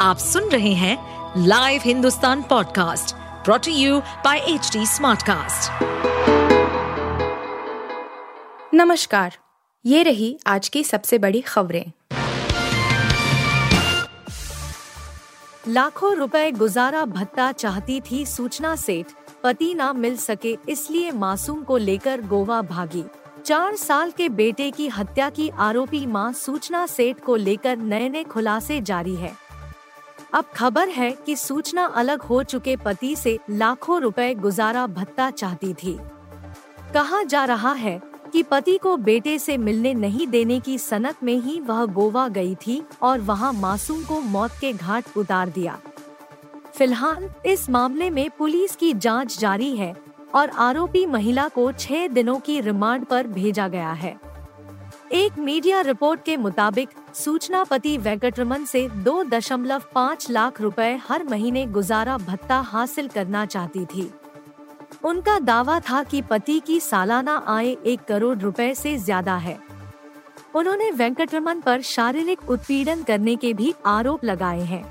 आप 0.00 0.18
सुन 0.18 0.44
रहे 0.44 0.72
हैं 0.72 1.44
live 1.46 1.80
Hindustan 1.84 2.42
podcast 2.42 3.14
brought to 3.44 3.72
you 3.72 3.98
by 4.24 4.38
H 4.38 4.70
smartcast. 4.76 5.82
नमस्कार, 8.74 9.36
ये 9.84 10.02
रही 10.02 10.38
आज 10.46 10.68
की 10.68 10.82
सबसे 10.84 11.18
बड़ी 11.18 11.40
खबरें। 11.40 11.84
लाखों 15.68 16.14
रुपए 16.16 16.50
गुजारा 16.52 17.04
भत्ता 17.04 17.50
चाहती 17.52 18.00
थी 18.00 18.24
सूचना 18.26 18.74
सेठ, 18.76 19.06
पति 19.42 19.72
ना 19.74 19.92
मिल 19.92 20.16
सके 20.16 20.56
इसलिए 20.68 21.10
मासूम 21.10 21.62
को 21.62 21.76
लेकर 21.76 22.20
गोवा 22.20 22.62
भागी। 22.62 23.04
चार 23.44 23.76
साल 23.76 24.10
के 24.10 24.28
बेटे 24.28 24.70
की 24.70 24.88
हत्या 24.88 25.30
की 25.30 25.48
आरोपी 25.48 26.04
माँ 26.06 26.32
सूचना 26.32 26.86
सेठ 26.86 27.20
को 27.20 27.36
लेकर 27.36 27.76
नए 27.76 28.08
नए 28.08 28.24
खुलासे 28.24 28.80
जारी 28.80 29.14
है। 29.14 29.49
अब 30.32 30.44
खबर 30.56 30.88
है 30.88 31.10
कि 31.26 31.34
सूचना 31.36 31.84
अलग 31.84 32.22
हो 32.22 32.42
चुके 32.42 32.76
पति 32.76 33.14
से 33.16 33.38
लाखों 33.50 34.00
रुपए 34.00 34.34
गुजारा 34.34 34.86
भत्ता 34.86 35.30
चाहती 35.30 35.72
थी। 35.74 35.98
कहा 36.94 37.22
जा 37.22 37.44
रहा 37.44 37.72
है 37.72 38.00
कि 38.32 38.42
पति 38.42 38.76
को 38.78 38.96
बेटे 38.96 39.38
से 39.38 39.56
मिलने 39.58 39.94
नहीं 39.94 40.26
देने 40.26 40.60
की 40.60 40.78
सनक 40.78 41.22
में 41.22 41.36
ही 41.36 41.58
वह 41.60 41.84
गोवा 41.84 42.28
गई 42.28 42.54
थी 42.54 42.82
और 43.02 43.20
वहाँ 43.20 43.52
मासूम 43.52 44.04
को 44.04 44.20
मौत 44.20 44.50
के 44.60 44.72
घाट 44.72 45.16
उतार 45.16 45.48
दिया। 45.48 45.78
फ़िलहाल 46.74 47.28
इस 47.46 47.68
मामले 47.70 48.10
में 48.10 48.28
पुलिस 48.30 48.76
की 48.76 48.92
जाँच 48.94 49.38
जारी 49.38 49.76
है 49.76 49.94
और 50.34 50.50
आरोपी 50.50 51.06
महिला 51.06 51.48
को 51.48 51.70
छह 51.72 52.06
दिनों 52.08 52.38
की 52.40 52.60
रिमांड 52.60 53.04
पर 53.04 53.26
भेजा 53.26 53.68
गया 53.68 53.92
है। 53.92 54.18
एक 55.12 55.38
मीडिया 55.38 55.80
रिपोर्ट 55.80 56.22
के 56.24 56.36
मुताबिक 56.36 56.88
सूचना 57.14 57.62
पति 57.64 57.96
वेंकटरमन 57.98 58.64
से 58.64 58.88
दो 58.96 59.22
दशमलव 59.24 59.82
पाँच 59.94 60.30
लाख 60.30 60.60
रुपए 60.60 60.92
हर 61.08 61.24
महीने 61.24 61.64
गुजारा 61.66 62.16
भत्ता 62.18 62.58
हासिल 62.60 63.08
करना 63.08 63.44
चाहती 63.46 63.84
थी। 63.84 64.10
उनका 65.04 65.38
दावा 65.38 65.78
था 65.80 66.02
कि 66.02 66.20
पति 66.22 66.58
की 66.60 66.78
सालाना 66.80 67.36
आय 67.48 67.70
एक 67.86 68.04
करोड़ 68.04 68.36
रुपए 68.38 68.72
से 68.74 68.96
ज़्यादा 68.98 69.36
है। 69.36 69.58
उन्होंने 70.54 70.90
वेंकटरमन 70.90 71.60
पर 71.60 71.80
शारीरिक 71.82 72.48
उत्पीड़न 72.50 73.02
करने 73.02 73.36
के 73.36 73.52
भी 73.54 73.74
आरोप 73.86 74.24
लगाए 74.24 74.62
हैं। 74.62 74.84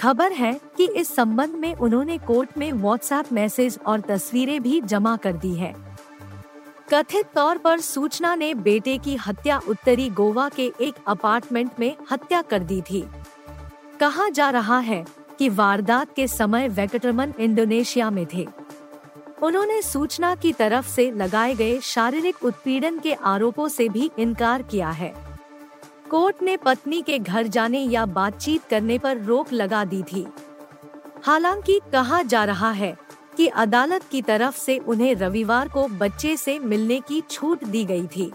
खबर 0.00 0.32
है 0.32 0.52
कि 0.76 0.88
इस 0.90 1.14
संबंध 1.14 1.54
में 1.54 1.74
उन्होंने 1.74 2.18
कोर्ट 2.18 2.58
में 2.58 2.72
व्हाट्सएप 2.72 3.32
मैसेज 3.32 3.78
और 3.86 4.00
तस्वीरें 4.00 4.60
भी 4.62 4.80
जमा 4.80 5.16
कर 5.16 5.32
दी 5.34 5.54
है। 5.54 5.74
कथित 6.92 7.26
तौर 7.34 7.58
पर 7.58 7.80
सूचना 7.80 8.34
ने 8.34 8.54
बेटे 8.54 8.98
की 8.98 9.16
हत्या 9.16 9.60
उत्तरी 9.68 10.10
गोवा 10.10 10.48
के 10.48 10.72
एक 10.80 10.94
अपार्टमेंट 11.06 11.70
में 11.80 11.96
हत्या 12.10 12.42
कर 12.42 12.58
दी 12.58 12.82
थी। 12.82 13.04
कहा 14.00 14.28
जा 14.28 14.50
रहा 14.50 14.78
है 14.78 15.06
कि 15.38 15.48
वारदात 15.48 16.14
के 16.16 16.28
समय 16.28 16.68
वेंकटरमन 16.68 17.34
इंडोनेशिया 17.38 18.10
में 18.10 18.26
थे। 18.34 18.48
उन्होंने 19.42 19.82
सूचना 19.82 20.34
की 20.34 20.52
तरफ़ 20.52 20.88
से 20.88 21.10
लगाए 21.10 21.54
गए 21.54 21.80
शारीरिक 21.80 22.44
उत्पीड़न 22.44 22.98
के 22.98 23.12
आरोपों 23.12 23.68
से 23.68 23.88
भी 23.88 24.10
इनकार 24.18 24.62
किया 24.62 24.90
है। 24.90 25.14
कोर्ट 26.10 26.42
ने 26.42 26.56
पत्नी 26.56 27.02
के 27.02 27.18
घर 27.18 27.46
जाने 27.46 27.80
या 27.80 28.06
बातचीत 28.06 28.62
करने 28.70 28.98
पर 28.98 29.18
रोक 29.18 29.52
लगा 29.52 29.84
दी 29.84 30.02
थी। 30.02 30.26
हालाँकि 31.22 31.80
कहा 31.92 32.22
जा 32.22 32.44
रहा 32.44 32.70
है 32.70 33.09
कि 33.40 33.46
अदालत 33.46 34.02
की 34.10 34.22
तरफ़ 34.22 34.58
से 34.58 34.78
उन्हें 34.78 35.14
रविवार 35.14 35.68
को 35.68 35.88
बच्चे 35.88 36.36
से 36.36 36.58
मिलने 36.58 37.00
की 37.00 37.20
छूट 37.20 37.64
दी 37.64 37.84
गई 37.84 38.06
थी। 38.06 38.32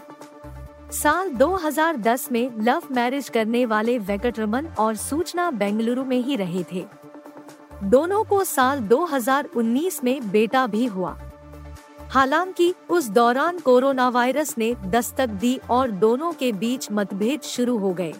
साल 0.92 1.30
2010 1.30 2.32
में 2.32 2.50
लव 2.64 2.82
मैरिज 2.90 3.28
करने 3.28 3.66
वाले 3.66 3.98
वेंकटरमन 3.98 4.66
और 4.66 4.96
सूचना 4.96 5.50
बेंगलुरु 5.50 6.04
में 6.04 6.22
ही 6.22 6.36
रहे 6.36 6.64
थे। 6.72 6.86
दोनों 7.84 8.24
को 8.24 8.44
साल 8.44 8.80
2019 8.80 10.04
में 10.04 10.30
बेटा 10.30 10.66
भी 10.66 10.86
हुआ। 10.86 11.18
हालाँकि, 12.10 12.74
उस 12.90 13.08
दौरान 13.08 13.58
कोरोना 13.58 14.08
वायरस 14.08 14.58
ने 14.58 14.74
दस्तक 14.74 15.26
दी 15.26 15.60
और 15.70 15.90
दोनों 15.90 16.32
के 16.32 16.52
बीच 16.52 16.88
मतभेद 16.92 17.40
शुरू 17.40 17.78
हो 17.78 17.92
गए। 17.92 18.14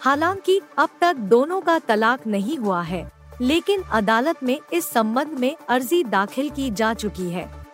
हालाँकि, 0.00 0.60
अब 0.78 0.88
तक 1.00 1.16
दोनों 1.16 1.60
का 1.60 1.78
तलाक 1.78 2.26
नहीं 2.26 2.56
हुआ 2.56 2.82
है। 2.82 3.13
लेकिन 3.40 3.82
अदालत 3.82 4.42
में 4.42 4.58
इस 4.72 4.84
संबंध 4.84 5.38
में 5.38 5.56
अर्जी 5.68 6.04
दाखिल 6.04 6.50
की 6.50 6.70
जा 6.70 6.94
चुकी 6.94 7.30
है। 7.30 7.66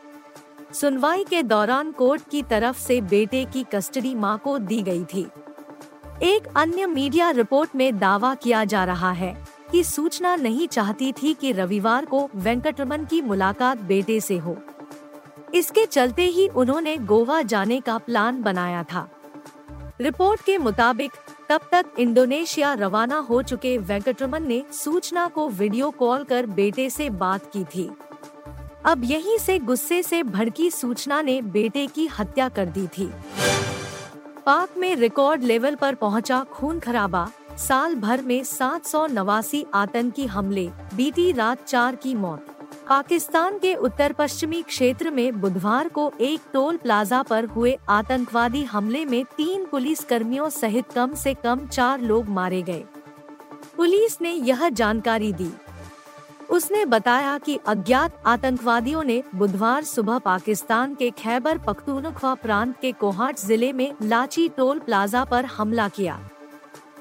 सुनवाई 0.72 1.24
के 1.24 1.42
दौरान 1.42 1.92
कोर्ट 1.92 2.22
की 2.30 2.42
तरफ़ 2.42 2.78
से 2.78 3.00
बेटे 3.00 3.44
की 3.44 3.64
कस्टडी 3.74 4.14
माँ 4.14 4.38
को 4.38 4.58
दी 4.58 4.82
गई 4.82 5.04
थी। 5.04 5.26
एक 6.22 6.46
अन्य 6.56 6.86
मीडिया 6.86 7.30
रिपोर्ट 7.30 7.76
में 7.76 7.98
दावा 7.98 8.34
किया 8.34 8.64
जा 8.64 8.84
रहा 8.84 9.12
है 9.12 9.46
कि 9.72 9.84
सूचना 9.84 10.36
नहीं 10.36 10.68
चाहती 10.68 11.12
थी 11.12 11.34
कि 11.34 11.52
रविवार 11.52 12.04
को 12.04 12.30
वेंकटरमन 12.34 13.04
की 13.04 13.22
मुलाकात 13.22 13.78
बेटे 13.78 14.20
से 14.20 14.38
हो। 14.38 14.56
इसके 15.54 15.86
चलते 15.86 16.24
ही 16.24 16.48
उन्होंने 16.48 16.96
गोवा 16.96 17.42
जाने 17.42 17.80
का 17.80 17.98
प्लान 17.98 18.42
बनाया 18.42 18.82
था। 18.82 19.08
रिपोर्ट 20.00 20.40
के 20.40 20.58
मुताबिक 20.58 21.12
तब 21.50 21.60
तक 21.72 21.86
इंडोनेशिया 21.98 22.72
रवाना 22.74 23.16
हो 23.18 23.42
चुके 23.42 23.78
वेंकटरमन 23.78 24.42
ने 24.42 24.62
सूचना 24.72 25.26
को 25.28 25.48
वीडियो 25.48 25.90
कॉल 25.90 26.24
कर 26.24 26.46
बेटे 26.46 26.88
से 26.90 27.08
बात 27.10 27.50
की 27.52 27.64
थी। 27.64 27.88
अब 28.84 29.02
यहीं 29.04 29.38
से 29.38 29.58
गुस्से 29.58 30.02
से 30.02 30.22
भड़की 30.22 30.70
सूचना 30.70 31.20
ने 31.22 31.42
बेटे 31.42 31.86
की 31.86 32.06
हत्या 32.18 32.48
कर 32.48 32.66
दी 32.66 32.86
थी। 32.86 33.10
पाक 34.46 34.76
में 34.78 34.94
रिकॉर्ड 34.96 35.42
लेवल 35.42 35.74
पर 35.74 35.94
पहुँचा 35.94 36.44
खून 36.44 36.78
खराबा, 36.78 37.28
साल 37.58 37.94
भर 37.94 38.22
में 38.22 38.42
सात 38.44 38.86
सौ 38.86 39.06
नवासी 39.06 39.64
आतंकी 39.74 40.26
हमले, 40.26 40.68
बीती 40.94 41.30
रात 41.32 41.64
चार 41.64 41.94
की 41.94 42.14
मौत। 42.14 42.46
पाकिस्तान 42.90 43.58
के 43.58 43.74
उत्तर 43.76 44.12
पश्चिमी 44.12 44.60
क्षेत्र 44.62 45.10
में 45.10 45.40
बुधवार 45.40 45.88
को 45.88 46.10
एक 46.20 46.40
टोल 46.52 46.76
प्लाजा 46.76 47.22
पर 47.22 47.44
हुए 47.44 47.76
आतंकवादी 47.88 48.62
हमले 48.62 49.04
में 49.04 49.24
तीन 49.36 49.64
पुलिस 49.64 50.02
कर्मियों 50.04 50.48
सहित 50.48 50.90
कम 50.92 51.14
से 51.14 51.34
कम 51.34 51.66
चार 51.66 52.00
लोग 52.00 52.28
मारे 52.28 52.62
गए। 52.62 52.84
पुलिस 53.76 54.20
ने 54.22 54.32
यह 54.32 54.68
जानकारी 54.68 55.32
दी। 55.32 55.50
उसने 56.50 56.84
बताया 56.84 57.36
कि 57.38 57.58
अज्ञात 57.66 58.22
आतंकवादियों 58.26 59.04
ने 59.04 59.22
बुधवार 59.34 59.84
सुबह 59.84 60.18
पाकिस्तान 60.18 60.94
के 60.94 61.10
खैबर 61.10 61.58
पख्तूनख्वा 61.58 62.34
प्रांत 62.34 62.74
के 62.80 62.92
कोहाट 62.92 63.38
ज़िले 63.38 63.72
में 63.72 63.92
लाची 64.02 64.48
टोल 64.48 64.78
प्लाजा 64.78 65.24
पर 65.24 65.44
हमला 65.44 65.88
किया। 65.90 66.18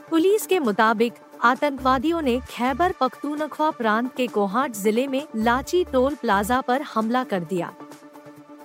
पुलिस 0.10 0.46
के 0.48 0.60
मुताबिक 0.60 1.14
आतंकवादियों 1.40 2.22
ने 2.22 2.40
खैबर 2.50 2.92
पख्तूनख्वा 2.92 3.70
प्रांत 3.72 4.16
के 4.16 4.26
कोहाट 4.28 4.72
ज़िले 4.72 5.06
में 5.08 5.28
लाची 5.36 5.84
टोल 5.84 6.16
प्लाजा 6.16 6.60
पर 6.62 6.82
हमला 6.94 7.24
कर 7.24 7.44
दिया 7.44 7.72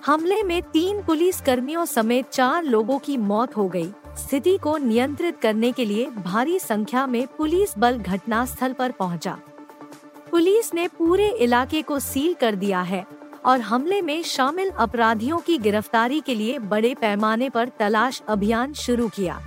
हमले 0.05 0.41
में 0.43 0.61
तीन 0.63 1.01
पुलिस 1.03 1.39
कर्मियों 1.41 1.85
समेत 1.85 2.29
चार 2.29 2.63
लोगों 2.63 2.97
की 2.99 3.15
मौत 3.17 3.55
हो 3.57 3.67
गई। 3.67 3.89
स्थिति 4.17 4.57
को 4.57 4.75
नियंत्रित 4.77 5.39
करने 5.39 5.71
के 5.71 5.85
लिए 5.85 6.09
भारी 6.17 6.59
संख्या 6.59 7.05
में 7.07 7.25
पुलिस 7.37 7.77
बल 7.77 7.97
घटनास्थल 7.97 8.73
पर 8.73 8.91
पहुँचा। 8.91 9.37
पुलिस 10.31 10.73
ने 10.73 10.87
पूरे 10.87 11.29
इलाके 11.39 11.81
को 11.81 11.99
सील 12.01 12.33
कर 12.33 12.55
दिया 12.55 12.81
है 12.81 13.05
और 13.45 13.61
हमले 13.61 14.01
में 14.01 14.21
शामिल 14.25 14.69
अपराधियों 14.69 15.39
की 15.39 15.57
गिरफ्तारी 15.57 16.21
के 16.21 16.35
लिए 16.35 16.59
बड़े 16.59 16.95
पैमाने 17.01 17.49
पर 17.49 17.69
तलाश 17.79 18.21
अभियान 18.27 18.73
शुरू 18.75 19.07
किया 19.07 19.41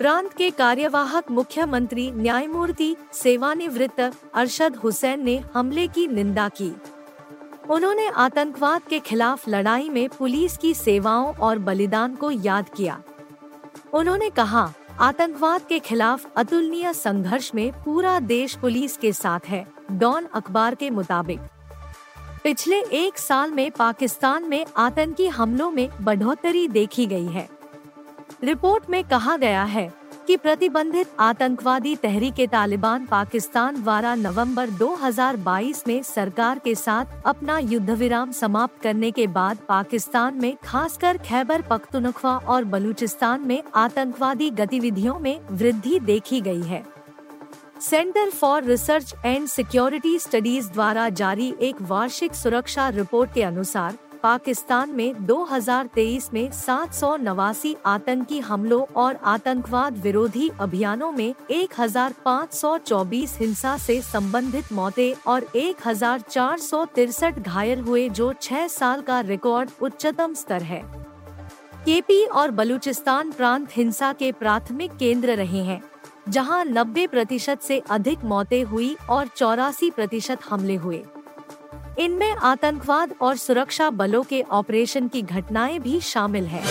प्रांत 0.00 0.32
के 0.32 0.48
कार्यवाहक 0.50 1.30
मुख्यमंत्री 1.30 2.10
न्यायमूर्ति 2.10 2.94
सेवानिवृत्त 3.12 4.00
अरशद 4.00 4.76
हुसैन 4.76 5.24
ने 5.24 5.36
हमले 5.54 5.86
की 5.88 6.06
निंदा 6.08 6.48
की 6.50 6.70
उन्होंने 7.70 8.06
आतंकवाद 8.18 8.82
के 8.90 9.00
खिलाफ 9.00 9.48
लड़ाई 9.48 9.88
में 9.88 10.08
पुलिस 10.08 10.56
की 10.56 10.72
सेवाओं 10.74 11.34
और 11.40 11.58
बलिदान 11.58 12.14
को 12.14 12.30
याद 12.30 12.68
किया 12.76 12.98
उन्होंने 13.94 14.30
कहा 14.30 14.64
आतंकवाद 15.00 15.66
के 15.68 15.78
खिलाफ 15.80 16.26
अतुलनीय 16.36 16.92
संघर्ष 16.94 17.54
में 17.54 17.70
पूरा 17.84 18.18
देश 18.28 18.56
पुलिस 18.56 18.96
के 18.96 19.12
साथ 19.12 19.48
है 19.48 19.64
डॉन 19.92 20.28
अखबार 20.34 20.74
के 20.74 20.90
मुताबिक 20.92 21.40
पिछले 22.44 22.82
एक 22.96 23.18
साल 23.18 23.50
में 23.50 23.70
पाकिस्तान 23.70 24.48
में 24.48 24.64
आतंकी 24.78 25.28
हमलों 25.30 25.70
में 25.70 25.88
बढ़ोतरी 26.00 26.68
देखी 26.70 27.06
गई 27.06 27.26
है 27.28 27.48
रिपोर्ट 28.44 28.90
में 28.90 29.02
कहा 29.04 29.36
गया 29.36 29.64
है 29.64 29.90
कि 30.26 30.36
प्रतिबंधित 30.36 31.08
आतंकवादी 31.20 31.94
तहरीक 31.96 32.40
तालिबान 32.52 33.06
पाकिस्तान 33.06 33.82
द्वारा 33.82 34.14
नवंबर 34.14 34.70
2022 34.70 35.86
में 35.86 36.02
सरकार 36.02 36.58
के 36.58 36.74
साथ 36.74 37.04
अपना 37.26 37.58
युद्ध 37.58 37.90
विराम 37.90 38.32
समाप्त 38.32 38.82
करने 38.82 39.10
के 39.10 39.26
बाद 39.26 39.58
पाकिस्तान 39.68 40.34
में, 40.34 40.56
खासकर 40.64 41.18
खैबर 41.18 41.62
पख्तूनख्वा 41.62 42.36
और 42.36 42.64
बलूचिस्तान 42.64 43.40
में, 43.40 43.62
आतंकवादी 43.74 44.50
गतिविधियों 44.50 45.18
में 45.18 45.40
वृद्धि 45.50 46.00
देखी 46.00 46.40
गई 46.40 46.62
है। 46.62 46.84
Centre 47.80 48.30
for 48.30 48.62
research 48.62 49.14
and 49.24 49.46
security 49.48 50.18
studies 50.18 50.70
द्वारा 50.70 51.08
जारी 51.08 51.54
एक 51.60 51.82
वार्षिक 51.82 52.34
सुरक्षा 52.34 52.88
रिपोर्ट 52.88 53.34
के 53.34 53.42
अनुसार 53.42 53.96
पाकिस्तान 54.22 54.90
में 54.90 55.14
2023 55.26 56.32
में 56.32 56.50
सात 56.52 56.94
सौ 56.94 57.16
नवासी 57.16 57.74
आतंकी 57.86 58.38
हमलों 58.38 58.82
और 58.96 59.16
आतंकवाद 59.24 59.98
विरोधी 59.98 60.50
अभियानों 60.60 61.12
में 61.12 61.34
1524 61.50 63.36
हिंसा 63.38 63.76
से 63.76 64.00
संबंधित 64.02 64.72
मौतें 64.72 65.14
और 65.26 65.46
एक 65.56 65.88
घायल 67.38 67.80
हुए 67.80 68.08
जो 68.08 68.32
छह 68.42 68.66
साल 68.68 69.00
का 69.00 69.20
रिकॉर्ड 69.20 69.70
उच्चतम 69.82 70.34
स्तर 70.34 70.62
है। 70.62 70.82
केपी 71.84 72.24
और 72.24 72.50
बलूचिस्तान 72.50 73.30
प्रांत 73.32 73.68
हिंसा 73.76 74.12
के 74.12 74.32
प्राथमिक 74.32 74.96
केंद्र 74.96 75.36
रहे 75.36 75.62
हैं, 75.64 75.80
जहाँ 76.28 76.64
90 76.64 77.06
प्रतिशत 77.06 77.62
से 77.62 77.78
अधिक 77.90 78.24
मौतें 78.24 78.62
हुई 78.64 78.96
और 79.10 79.26
चौरासी 79.26 79.90
प्रतिशत 79.90 80.38
हमले 80.50 80.74
हुए। 80.74 81.04
इनमें 81.98 82.30
आतंकवाद 82.30 83.14
और 83.20 83.36
सुरक्षा 83.36 83.90
बलों 83.90 84.22
के 84.22 84.42
ऑपरेशन 84.42 85.08
की 85.08 85.22
घटनाएँ 85.22 85.78
भी 85.78 86.00
शामिल 86.00 86.46
हैं। 86.46 86.64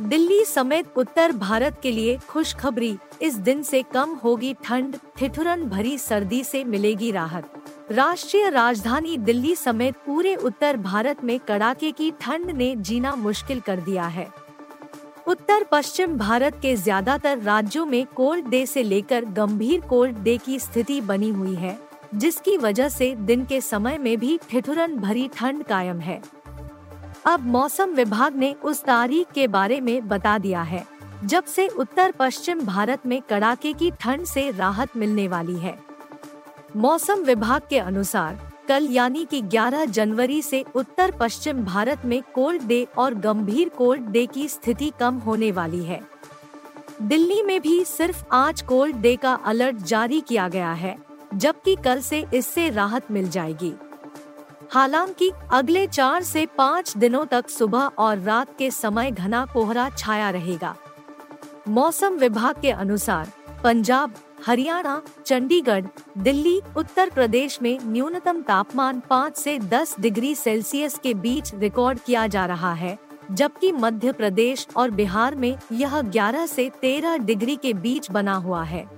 दिल्ली 0.00 0.44
समेत 0.44 0.96
उत्तर 0.96 1.32
भारत 1.32 1.78
के 1.82 1.90
लिए 1.90 2.16
खुशखबरी, 2.28 2.96
इस 3.22 3.34
दिन 3.34 3.62
से 3.62 3.82
कम 3.82 4.14
होगी 4.14 4.54
ठंड, 4.64 4.96
ठिठुरन 5.16 5.64
भरी 5.64 5.96
सर्दी 5.98 6.42
से 6.44 6.62
मिलेगी 6.64 7.10
राहत। 7.10 7.50
राष्ट्रीय 7.90 8.48
राजधानी 8.50 9.16
दिल्ली 9.16 9.54
समेत 9.56 9.96
पूरे 10.06 10.34
उत्तर 10.34 10.76
भारत 10.76 11.24
में 11.24 11.38
कड़ाके 11.38 11.90
की 11.92 12.10
ठंड 12.20 12.50
ने 12.50 12.74
जीना 12.76 13.14
मुश्किल 13.14 13.60
कर 13.60 13.80
दिया 13.80 14.06
है। 14.06 14.28
उत्तर 15.26 15.64
पश्चिम 15.72 16.16
भारत 16.18 16.58
के 16.62 16.76
ज़्यादातर 16.76 17.38
राज्यों 17.38 17.86
में 17.86 18.04
कोल्ड 18.06 18.48
डे 18.48 18.64
से 18.66 18.82
लेकर 18.82 19.24
गंभीर 19.24 19.80
कोल्ड 19.80 20.18
डे 20.18 20.36
की 20.38 20.58
स्थिति 20.58 21.00
बनी 21.00 21.28
हुई 21.30 21.54
है। 21.54 21.87
जिसकी 22.14 22.56
वजह 22.56 22.88
से 22.88 23.14
दिन 23.14 23.44
के 23.44 23.60
समय 23.60 23.98
में 23.98 24.18
भी 24.18 24.38
ठिठुरन 24.50 24.96
भरी 24.96 25.30
ठंड 25.34 25.62
कायम 25.62 26.00
है। 26.00 26.22
अब 27.26 27.46
मौसम 27.46 27.90
विभाग 27.90 28.36
ने 28.36 28.52
उस 28.52 28.84
तारीख 28.84 29.26
के 29.34 29.48
बारे 29.48 29.80
में 29.80 30.08
बता 30.08 30.38
दिया 30.38 30.62
है, 30.62 30.84
जब 31.24 31.44
से 31.44 31.68
उत्तर 31.68 32.12
पश्चिम 32.18 32.60
भारत 32.60 33.06
में 33.06 33.22
कड़ाके 33.22 33.72
की 33.72 33.90
ठंड 33.90 34.24
से 34.24 34.50
राहत 34.50 34.96
मिलने 34.96 35.28
वाली 35.28 35.56
है। 35.56 35.78
मौसम 36.76 37.22
विभाग 37.22 37.62
के 37.70 37.78
अनुसार, 37.78 38.52
कल 38.68 38.88
यानी 38.90 39.24
कि 39.24 39.40
11 39.40 39.84
जनवरी 39.84 40.42
से 40.42 40.64
उत्तर 40.74 41.10
पश्चिम 41.10 41.64
भारत 41.64 42.02
में 42.04 42.22
कोल्ड 42.34 42.62
डे 42.62 42.86
और 42.98 43.14
गंभीर 43.14 43.68
कोल्ड 43.68 44.02
डे 44.02 44.26
की 44.26 44.48
स्थिति 44.48 44.92
कम 45.00 45.14
होने 45.14 45.52
वाली 45.52 45.84
है। 45.84 46.00
दिल्ली 47.02 47.42
में 47.42 47.60
भी 47.60 47.84
सिर्फ़ 47.84 48.24
आज 48.32 48.62
कोल्ड 48.62 48.96
डे 48.96 49.16
का 49.16 49.34
अलर्ट 49.34 49.76
जारी 49.76 50.20
किया 50.20 50.48
गया 50.48 50.72
है। 50.72 51.07
जबकि 51.34 51.76
कल 51.76 52.00
से 52.00 52.26
इससे 52.34 52.70
राहत 52.70 53.10
मिल 53.10 53.28
जाएगी। 53.28 53.74
हालाँकि 54.70 55.30
अगले 55.52 55.86
चार 55.86 56.22
से 56.22 56.46
पाँच 56.46 56.96
दिनों 56.96 57.26
तक 57.26 57.48
सुबह 57.48 57.78
और 57.78 58.18
रात 58.18 58.48
के 58.58 58.70
समय 58.70 59.10
घना 59.10 59.46
कोहरा 59.46 59.90
छाया 59.90 60.30
रहेगा। 60.30 60.76
मौसम 61.68 62.14
विभाग 62.14 62.60
के 62.62 62.70
अनुसार 62.70 63.32
पंजाब, 63.64 64.14
हरियाणा, 64.46 65.02
चंडीगढ़, 65.26 65.84
दिल्ली, 66.18 66.60
उत्तर 66.76 67.10
प्रदेश 67.10 67.62
में 67.62 67.78
न्यूनतम 67.84 68.42
तापमान 68.42 69.00
5 69.00 69.36
से 69.36 69.58
10 69.58 69.96
डिग्री 70.00 70.34
सेल्सियस 70.34 70.98
के 70.98 71.14
बीच 71.14 71.54
रिकॉर्ड 71.54 71.98
किया 71.98 72.26
जा 72.26 72.46
रहा 72.46 72.72
है, 72.72 72.98
जबकि 73.30 73.72
मध्य 73.72 74.12
प्रदेश 74.12 74.66
और 74.76 74.90
बिहार 74.90 75.34
में 75.34 75.58
यह 75.72 76.00
11 76.02 76.46
से 76.46 76.70
13 76.82 77.16
डिग्री 77.16 77.56
के 77.56 77.72
बीच 77.72 78.10
बना 78.10 78.34
हुआ 78.34 78.62
है। 78.62 78.97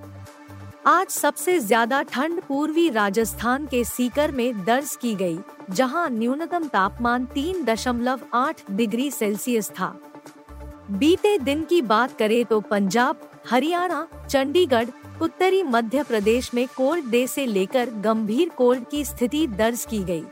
आज 0.86 1.08
सबसे 1.08 1.58
ज़्यादा 1.60 2.00
ठंड 2.02 2.40
पूर्वी 2.40 2.88
राजस्थान 2.90 3.66
के 3.66 3.82
सीकर 3.84 4.30
में 4.32 4.64
दर्ज 4.64 4.94
की 4.96 5.14
गई, 5.14 5.38
जहाँ 5.70 6.08
न्यूनतम 6.10 6.66
तापमान 6.66 7.26
तीन 7.26 7.64
दशमलव 7.64 8.20
आठ 8.34 8.62
डिग्री 8.70 9.10
सेल्सियस 9.10 9.70
था 9.70 9.88
बीते 10.90 11.36
दिन 11.38 11.64
की 11.64 11.82
बात 11.82 12.16
करें 12.18 12.44
तो 12.44 12.60
पंजाब 12.62 13.28
हरियाणा 13.50 14.06
चंडीगढ़ 14.24 14.88
उत्तरी 15.22 15.62
मध्य 15.64 16.02
प्रदेश 16.02 16.52
में 16.54 16.66
कोल्ड 16.76 17.10
डे 17.10 17.26
से 17.26 17.46
लेकर 17.46 17.90
गंभीर 18.00 18.48
कोल्ड 18.48 18.88
की 18.90 19.04
स्थिति 19.04 19.46
दर्ज 19.48 19.86
की 19.90 20.02
गई। 20.04 20.24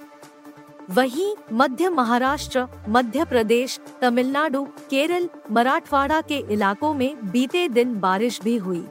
वहीं 0.90 1.34
मध्य 1.52 1.88
महाराष्ट्र 1.90 2.66
मध्य 2.88 3.24
प्रदेश 3.24 3.80
तमिलनाडु 4.00 4.64
केरल 4.90 5.28
मराठवाड़ा 5.50 6.20
के 6.20 6.44
इलाकों 6.52 6.94
में 6.94 7.30
बीते 7.30 7.68
दिन 7.68 7.98
बारिश 8.00 8.40
भी 8.44 8.56
हुई 8.58 8.86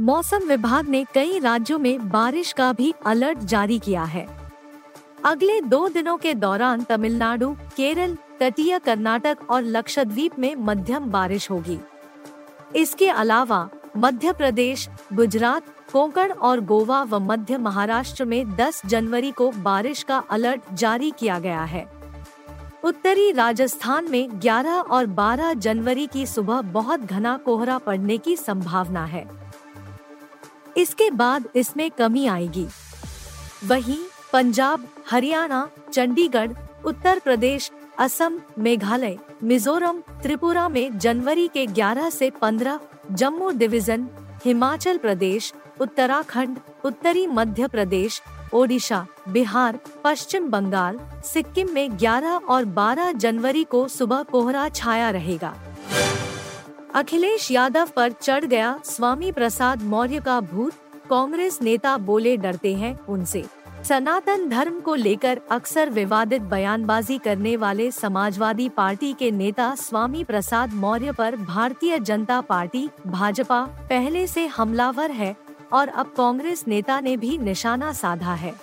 मौसम 0.00 0.38
विभाग 0.38 0.88
ने 0.88 1.04
कई 1.14 1.38
राज्यों 1.38 1.78
में 1.78 2.08
बारिश 2.08 2.52
का 2.52 2.72
भी 2.72 2.94
अलर्ट 3.06 3.38
जारी 3.38 3.78
किया 3.78 4.04
है। 4.04 4.26
अगले 5.24 5.60
दो 5.60 5.88
दिनों 5.88 6.16
के 6.16 6.34
दौरान 6.34 6.82
तमिलनाडु, 6.82 7.56
केरल, 7.76 8.16
तटीय 8.40 8.78
कर्नाटक 8.78 9.38
और 9.50 9.62
लक्षद्वीप 9.62 10.38
में 10.38 10.56
मध्यम 10.56 11.10
बारिश 11.10 11.50
होगी। 11.50 11.78
इसके 12.76 13.08
अलावा 13.08 13.68
मध्य 13.96 14.32
प्रदेश, 14.32 14.88
गुजरात, 15.12 15.62
कोंकण 15.92 16.32
और 16.32 16.60
गोवा 16.60 17.02
व 17.02 17.18
मध्य 17.18 17.58
महाराष्ट्र 17.58 18.24
में 18.24 18.56
10 18.56 18.82
जनवरी 18.86 19.30
को 19.30 19.50
बारिश 19.50 20.02
का 20.02 20.18
अलर्ट 20.30 20.60
जारी 20.72 21.10
किया 21.10 21.38
गया 21.38 21.64
है। 21.64 21.88
उत्तरी 22.84 23.32
राजस्थान 23.32 24.10
में 24.10 24.40
11 24.40 24.80
और 24.80 25.06
12 25.06 25.54
जनवरी 25.54 26.06
की 26.06 26.26
सुबह 26.26 26.60
बहुत 26.60 27.00
घना 27.00 27.36
कोहरा 27.36 27.78
पड़ने 27.78 28.18
की 28.18 28.36
संभावना 28.36 29.04
है। 29.04 29.45
इसके 30.76 31.10
बाद 31.12 31.48
इसमें 31.56 31.90
कमी 31.90 32.26
आएगी। 32.26 32.66
वहीं 33.64 33.98
पंजाब 34.32 34.86
हरियाणा 35.10 35.68
चंडीगढ़ 35.92 36.50
उत्तर 36.86 37.18
प्रदेश 37.18 37.70
असम 37.98 38.38
मेघालय 38.58 39.16
मिजोरम 39.42 40.00
त्रिपुरा 40.22 40.68
में 40.68 40.98
जनवरी 40.98 41.48
के 41.48 41.66
11 41.68 42.10
से 42.10 42.30
15, 42.42 42.78
जम्मू 43.12 43.50
डिवीज़न 43.58 44.08
हिमाचल 44.44 44.98
प्रदेश 44.98 45.52
उत्तराखंड 45.80 46.58
उत्तरी 46.84 47.26
मध्य 47.28 47.66
प्रदेश 47.68 48.20
ओडिशा 48.54 49.04
बिहार 49.28 49.78
पश्चिम 50.04 50.48
बंगाल 50.50 50.98
सिक्किम 51.24 51.72
में 51.74 51.88
11 51.98 52.40
और 52.44 52.64
12 52.74 53.12
जनवरी 53.14 53.64
को 53.64 53.86
सुबह 53.88 54.22
कोहरा 54.22 54.68
छाया 54.70 55.10
रहेगा। 55.10 55.54
अखिलेश 56.96 57.50
यादव 57.50 57.88
पर 57.96 58.12
चढ़ 58.12 58.44
गया 58.44 58.68
स्वामी 58.84 59.30
प्रसाद 59.32 59.82
मौर्य 59.82 60.20
का 60.20 60.40
भूत। 60.40 60.72
कांग्रेस 61.10 61.58
नेता 61.62 61.96
बोले, 61.96 62.36
डरते 62.36 62.74
हैं 62.74 62.98
उनसे। 63.06 63.44
सनातन 63.84 64.48
धर्म 64.48 64.78
को 64.80 64.94
लेकर 64.94 65.40
अक्सर 65.50 65.90
विवादित 65.90 66.42
बयानबाजी 66.42 67.18
करने 67.18 67.56
वाले 67.56 67.90
समाजवादी 67.90 68.68
पार्टी 68.68 69.12
के 69.12 69.30
नेता 69.30 69.74
स्वामी 69.74 70.24
प्रसाद 70.24 70.72
मौर्य 70.74 71.12
पर 71.12 71.36
भारतीय 71.36 71.98
जनता 71.98 72.40
पार्टी, 72.40 72.88
भाजपा, 73.06 73.64
पहले 73.90 74.26
से 74.26 74.46
हमलावर 74.46 75.10
है 75.10 75.34
और 75.72 75.88
अब 75.88 76.14
कांग्रेस 76.16 76.64
नेता 76.68 77.00
ने 77.00 77.16
भी 77.16 77.36
निशाना 77.38 77.92
साधा 77.92 78.34
है। 78.34 78.54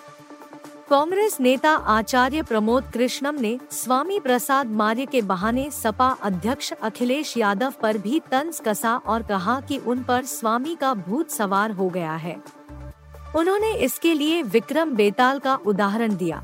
कांग्रेस 0.93 1.37
नेता 1.39 1.69
आचार्य 1.87 2.41
प्रमोद 2.41 2.83
कृष्णम 2.93 3.35
ने 3.39 3.57
स्वामी 3.71 4.19
प्रसाद 4.19 4.71
मार्य 4.71 5.05
के 5.05 5.21
बहाने 5.21 5.69
सपा 5.71 6.09
अध्यक्ष 6.23 6.71
अखिलेश 6.73 7.33
यादव 7.37 7.73
पर 7.81 7.97
भी 7.97 8.19
तंज 8.31 8.59
कसा 8.65 8.95
और 8.97 9.23
कहा 9.23 9.59
कि 9.61 9.77
उन 9.77 10.03
पर 10.03 10.25
स्वामी 10.25 10.75
का 10.75 10.93
भूत 10.93 11.31
सवार 11.31 11.71
हो 11.71 11.89
गया 11.89 12.13
है। 12.15 12.35
उन्होंने 13.35 13.73
इसके 13.75 14.13
लिए 14.13 14.43
विक्रम 14.43 14.95
बेताल 14.95 15.39
का 15.39 15.55
उदाहरण 15.65 16.15
दिया। 16.15 16.43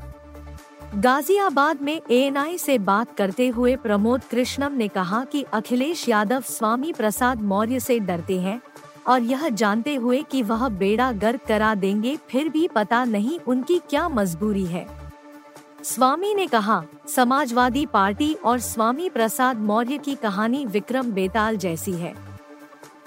गाजियाबाद 0.96 1.82
में 1.82 2.00
एएनआई 2.10 2.58
से 2.58 2.78
बात 2.78 3.16
करते 3.16 3.48
हुए 3.48 3.76
प्रमोद 3.76 4.24
कृष्णम 4.30 4.72
ने 4.72 4.88
कहा 4.88 5.24
कि 5.24 5.44
अखिलेश 5.52 6.08
यादव 6.08 6.40
स्वामी 6.40 6.92
प्रसाद 6.92 7.42
मौर्य 7.42 7.80
से 7.80 7.98
डरते 8.00 8.40
हैं 8.40 8.60
और 9.06 9.22
यह 9.22 9.48
जानते 9.48 9.94
हुए 9.94 10.22
कि 10.22 10.42
वह 10.42 10.68
बेड़ा 10.68 11.10
गर्क 11.12 11.40
करा 11.48 11.74
देंगे, 11.74 12.16
फिर 12.28 12.48
भी 12.48 12.66
पता 12.68 13.04
नहीं 13.04 13.38
उनकी 13.38 13.78
क्या 13.90 14.08
मजबूरी 14.08 14.64
है। 14.66 14.86
स्वामी 15.84 16.34
ने 16.34 16.46
कहा, 16.46 16.82
समाजवादी 17.08 17.84
पार्टी 17.86 18.32
और 18.34 18.58
स्वामी 18.58 19.08
प्रसाद 19.08 19.58
मौर्य 19.58 19.98
की 19.98 20.14
कहानी 20.14 20.64
विक्रम 20.66 21.12
बेताल 21.12 21.56
जैसी 21.56 21.92
है। 21.92 22.14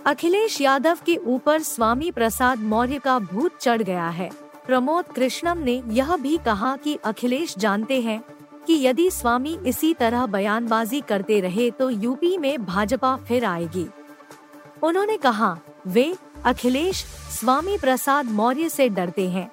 अखिलेश 0.06 0.60
यादव 0.62 0.98
के 1.06 1.16
ऊपर 1.18 1.62
स्वामी 1.62 2.12
प्रसाद 2.12 2.60
मौर्य 2.60 3.00
का 3.00 3.18
भूत 3.20 3.58
चढ़ 3.62 3.82
गया 3.82 4.08
है। 4.10 4.30
प्रमोद 4.66 5.06
कृष्णम 5.06 5.58
ने 5.58 5.82
यह 5.88 6.16
भी 6.18 6.38
कहा 6.38 6.76
कि 6.76 6.96
अखिलेश 7.06 7.58
जानते 7.58 8.02
हैं 8.02 8.22
कि 8.68 8.74
यदि 8.86 9.10
स्वामी 9.12 9.58
इसी 9.66 9.94
तरह 9.94 10.26
बयानबाजी 10.26 11.02
करते 11.02 11.40
रहे 11.40 11.70
तो 11.72 11.90
यूपी 11.90 12.38
में 12.38 12.66
भाजपा 12.66 13.16
फिर 13.18 13.46
आएगी। 13.46 13.88
उन्होंने 14.84 15.18
कहा 15.18 15.58
वे 15.86 16.14
अखिलेश 16.46 17.04
स्वामी 17.32 17.78
प्रसाद 17.78 18.26
मौर्य 18.26 18.70
से 18.70 18.88
डरते 18.90 19.30
हैं। 19.30 19.50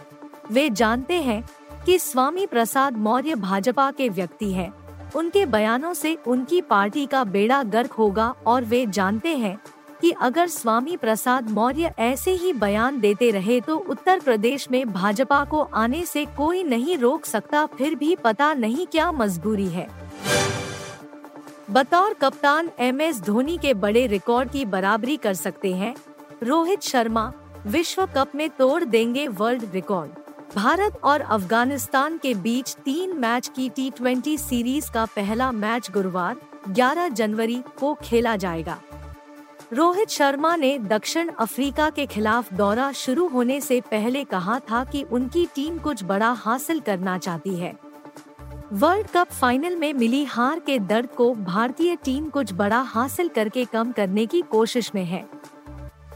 वे 0.50 0.68
जानते 0.70 1.14
हैं 1.14 1.42
कि 1.87 1.99
स्वामी 1.99 2.46
प्रसाद 2.46 2.96
मौर्य 2.96 3.34
भाजपा 3.34 3.90
के 3.90 4.08
व्यक्ति 4.08 4.52
हैं। 4.52 4.72
उनके 5.16 5.44
बयानों 5.46 5.92
से 5.94 6.16
उनकी 6.26 6.60
पार्टी 6.60 7.04
का 7.06 7.22
बेड़ा 7.26 7.62
गर्क 7.62 7.92
होगा 7.92 8.28
और 8.46 8.64
वे 8.64 8.84
जानते 8.87 9.37
हैं 9.37 9.56
कि 10.00 10.10
अगर 10.20 10.49
स्वामी 10.49 10.96
प्रसाद 10.96 11.50
मौर्य 11.50 11.92
ऐसे 11.99 12.32
ही 12.32 12.52
बयान 12.52 13.00
देते 13.00 13.30
रहे 13.30 13.60
तो 13.60 13.76
उत्तर 13.76 14.20
प्रदेश 14.20 14.70
में 14.70 14.92
भाजपा 14.92 15.44
को 15.44 15.62
आने 15.62 16.04
से 16.06 16.25
कोई 16.37 16.62
नहीं 16.64 16.96
रोक 16.99 17.25
सकता, 17.25 17.64
फिर 17.68 17.94
भी 17.94 18.14
पता 18.16 18.52
नहीं 18.54 18.87
क्या 18.87 19.10
मजबूरी 19.12 19.68
है। 19.68 19.88
बतौर 21.70 22.14
कप्तान 22.14 22.70
एम 22.80 23.00
एस 23.00 23.20
धोनी 23.20 23.56
के 23.58 23.75
बड़े 23.75 24.06
रिकॉर्ड 24.06 24.50
की 24.50 24.64
बराबरी 24.66 25.16
कर 25.16 25.34
सकते 25.34 25.72
हैं। 25.75 25.94
रोहित 26.42 26.82
शर्मा 26.82 27.32
विश्व 27.66 28.06
कप 28.06 28.32
में 28.35 28.49
तोड़ 28.50 28.85
देंगे 28.85 29.28
वर्ल्ड 29.28 29.64
रिकॉर्ड 29.75 30.11
भारत 30.56 31.00
और 31.04 31.20
अफ़गानिस्तान 31.20 32.18
के 32.18 32.35
बीच 32.35 32.75
तीन 32.75 33.16
मैच 33.16 33.50
की 33.56 33.68
टी 33.68 33.90
ट्वेंटी 33.90 34.38
सीरीज़ 34.38 34.90
का 34.90 35.04
पहला 35.04 35.52
मैच 35.52 35.90
गुरुवार 35.90 36.37
11 36.68 37.09
जनवरी 37.09 37.62
को 37.76 37.94
खेला 37.94 38.37
जाएगा। 38.37 38.80
रोहित 39.73 40.09
शर्मा 40.09 40.56
ने 40.56 40.78
दक्षिण 40.78 41.28
अफ्रीका 41.28 41.90
के 41.90 42.06
खिलाफ 42.06 42.52
दौरा 42.54 42.92
शुरू 42.92 43.28
होने 43.28 43.61
से 43.61 43.80
पहले 43.80 44.25
कहा 44.25 44.59
था 44.59 44.85
कि 44.85 45.02
उनकी 45.02 45.47
टीम 45.47 45.78
कुछ 45.78 46.04
बड़ा 46.04 46.30
हासिल 46.30 46.80
करना 46.80 47.18
चाहती 47.18 47.54
है। 47.54 47.76
वर्ल्ड 48.73 49.06
कप 49.06 49.30
फाइनल 49.30 49.76
में 49.76 49.92
मिली 49.94 50.25
हार 50.25 50.59
के 50.59 50.78
दर्द 50.78 51.09
को 51.09 51.35
भारतीय 51.35 51.97
टीम 51.97 52.28
कुछ 52.28 52.52
बड़ा 52.52 52.80
हासिल 52.80 53.28
करके 53.28 53.64
कम 53.64 53.92
करने 53.92 54.26
की 54.26 54.42
कोशिश 54.42 54.90
में 54.94 55.04
है। 55.04 55.28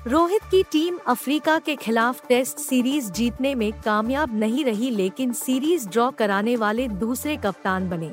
रोहित 0.07 0.43
की 0.51 0.63
टीम 0.63 0.97
अफ्रीका 1.07 1.59
के 1.59 1.75
खिलाफ 1.77 2.27
टेस्ट 2.29 2.59
सीरीज़ 2.59 3.11
जीतने 3.13 3.55
में 3.55 3.73
कामयाब 3.83 4.35
नहीं 4.39 4.65
रही, 4.65 4.91
लेकिन 4.91 5.33
सीरीज़ 5.33 5.89
ड्रॉ 5.89 6.11
कराने 6.11 6.57
वाले 6.57 6.89
दूसरे 6.89 7.37
कप्तान 7.37 7.89
बने। 7.89 8.11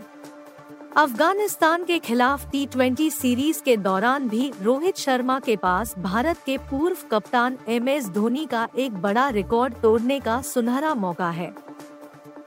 अफ़गानिस्तान 0.98 1.84
के 1.84 2.00
खिलाफ 2.00 2.50
टी 2.52 3.10
सीरीज़ 3.10 3.62
के 3.64 3.78
दौरान 3.78 4.30
भी 4.30 4.52
रोहित 4.62 4.98
शर्मा 4.98 5.40
के 5.40 5.56
पास 5.56 5.94
भारत 6.00 6.38
के 6.46 6.58
पूर्व 6.72 6.98
कप्तान 7.12 7.58
एम 7.68 7.90
एस 7.90 8.10
धोनी 8.10 8.46
का 8.46 8.68
एक 8.78 8.94
बड़ा 8.94 9.30
रिकॉर्ड 9.30 9.74
तोड़ने 9.74 10.20
का 10.20 10.42
सुनहरा 10.42 10.94
मौका 10.96 11.30
है। 11.30 11.54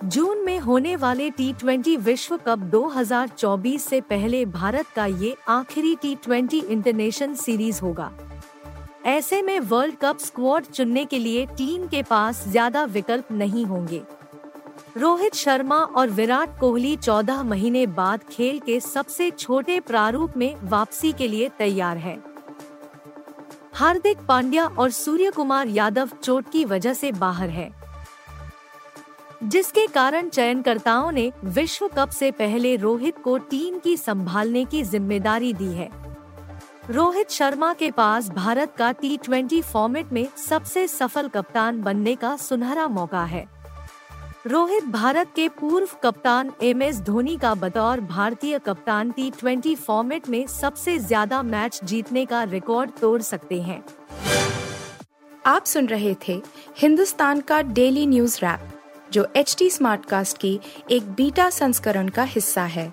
जून 0.04 0.44
में 0.44 0.58
होने 0.58 0.96
वाले 0.96 1.30
टी 1.30 1.96
विश्व 1.96 2.36
कप 2.36 2.58
2024 2.72 3.78
से 3.78 4.00
पहले 4.00 4.44
भारत 4.46 4.86
का 4.86 5.06
ये 5.06 5.36
आखिरी 5.48 5.96
टी 5.96 6.14
ट्वेंटी 6.14 6.58
इंटरनेशनल 6.60 7.34
सीरीज़ 7.34 7.80
होगा। 7.80 8.12
ऐसे 9.04 9.40
में 9.42 9.58
वर्ल्ड 9.61 9.94
कप 9.96 10.18
स्क्वाड 10.18 10.64
चुनने 10.64 11.04
के 11.04 11.18
लिए 11.18 11.44
टीम 11.46 11.87
के 11.87 12.02
पास 12.02 12.44
ज़्यादा 12.49 12.84
विकल्प 12.84 13.32
नहीं 13.32 13.64
होंगे। 13.64 14.02
रोहित 14.96 15.34
शर्मा 15.34 15.76
और 15.76 16.11
विराट 16.11 16.58
कोहली 16.61 16.96
14 16.96 17.42
महीने 17.42 17.87
बाद 17.87 18.20
खेल 18.30 18.58
के 18.58 18.78
सबसे 18.80 19.30
छोटे 19.30 19.78
प्रारूप 19.80 20.37
में 20.37 20.54
वापसी 20.62 21.12
के 21.12 21.28
लिए 21.28 21.49
तैयार 21.49 21.96
है। 21.96 22.18
हार्दिक 23.75 24.18
पांड्या 24.18 24.66
और 24.66 24.90
सूर्य 24.90 25.30
कुमार 25.30 25.68
यादव 25.68 26.11
चोट 26.23 26.50
की 26.52 26.64
वजह 26.64 26.92
से 26.92 27.12
बाहर 27.12 27.50
है। 27.50 27.70
जिसके 29.44 29.87
कारण 29.87 30.28
चयनकर्ताओं 30.28 31.11
ने 31.12 31.30
विश्व 31.44 31.88
कप 31.88 32.11
से 32.11 32.30
पहले 32.30 32.75
रोहित 32.76 33.18
को 33.18 33.37
टीम 33.50 33.78
की 33.78 33.96
संभालने 33.96 34.64
की 34.64 34.82
ज़िम्मेदारी 34.82 35.52
दी 35.52 35.73
है। 35.73 35.90
रोहित 36.90 37.30
शर्मा 37.30 37.72
के 37.72 37.90
पास 37.90 38.28
भारत 38.28 38.72
का 38.78 38.90
टी 38.92 39.16
ट्वेंटी 39.16 39.60
फॉर्मेट 39.62 40.12
में 40.12 40.26
सबसे 40.38 40.86
सफल 40.88 41.28
कप्तान 41.28 41.80
बनने 41.82 42.14
का 42.14 42.34
सुनहरा 42.36 42.86
मौका 42.88 43.22
है। 43.24 43.44
रोहित 44.46 44.84
भारत 44.84 45.30
के 45.36 45.48
पूर्व 45.50 45.94
कप्तान 46.02 46.50
एम 46.62 46.82
एस 46.82 47.00
धोनी 47.00 47.36
का 47.36 47.54
बतौर 47.54 48.00
भारतीय 48.00 48.58
कप्तान 48.58 49.10
टी 49.10 49.30
ट्वेंटी 49.30 49.74
फॉर्मेट 49.76 50.28
में 50.28 50.46
सबसे 50.46 50.98
ज़्यादा 50.98 51.42
मैच 51.42 51.80
जीतने 51.84 52.24
का 52.26 52.42
रिकॉर्ड 52.42 52.90
तोड़ 53.00 53.20
सकते 53.22 53.60
हैं। 53.62 53.82
आप 55.46 55.64
सुन 55.64 55.86
रहे 55.86 56.14
थे 56.28 56.40
हिंदुस्तान 56.78 57.40
का 57.40 57.62
डेली 57.62 58.06
न्यूज़ 58.06 58.38
रैप 58.42 58.68
जो 59.12 59.26
एच 59.36 59.54
टी 59.58 59.70
स्मार्ट 59.70 60.04
कास्ट 60.04 60.38
की 60.38 60.58
एक 60.90 61.10
बीटा 61.12 61.48
संस्करण 61.50 62.08
का 62.08 62.22
हिस्सा 62.24 62.64
है। 62.66 62.92